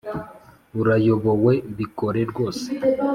[0.81, 2.67] urayobowe bikore rwose